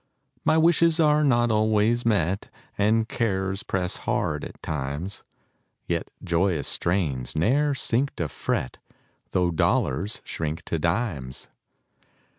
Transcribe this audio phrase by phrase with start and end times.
[0.43, 5.23] My wishes are not always met, And cares press hard at times;
[5.85, 8.79] Yet joyous strains ne'er sink to fret,
[9.29, 11.49] Tho' dollars shrink to dimes.